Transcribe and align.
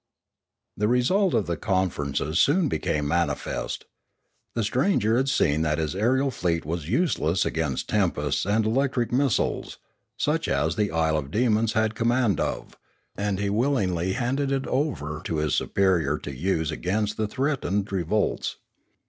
The 0.75 0.87
result 0.87 1.35
of 1.35 1.45
the 1.45 1.57
conferences 1.57 2.39
soon 2.39 2.67
became 2.69 3.07
manifest. 3.07 3.85
The 4.55 4.63
stranger 4.63 5.15
had 5.15 5.29
seen 5.29 5.61
that 5.61 5.77
his 5.77 5.93
aerial 5.95 6.31
fleet 6.31 6.65
was 6.65 6.89
useless 6.89 7.45
against 7.45 7.89
tempests 7.89 8.43
and 8.43 8.65
electric 8.65 9.11
missiles, 9.11 9.77
such 10.17 10.47
as 10.47 10.75
the 10.75 10.89
isle 10.89 11.17
of 11.19 11.29
demons 11.29 11.73
had 11.73 11.93
command 11.93 12.39
of, 12.39 12.75
and 13.15 13.37
he 13.37 13.51
willingly 13.51 14.13
handed 14.13 14.51
it 14.51 14.65
over 14.65 15.21
to 15.25 15.35
his 15.37 15.53
superior 15.53 16.17
to 16.17 16.35
use 16.35 16.71
against 16.71 17.15
the 17.15 17.27
threatened 17.27 17.91
re 17.91 18.01
volts. 18.01 18.55